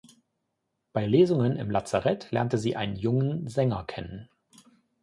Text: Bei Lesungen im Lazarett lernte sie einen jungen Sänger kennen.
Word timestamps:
Bei 0.93 1.05
Lesungen 1.05 1.57
im 1.57 1.69
Lazarett 1.69 2.31
lernte 2.31 2.57
sie 2.57 2.75
einen 2.75 2.95
jungen 2.95 3.47
Sänger 3.47 3.83
kennen. 3.85 4.29